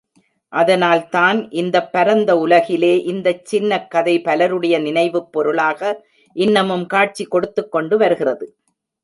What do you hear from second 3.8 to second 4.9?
கதை பலருடைய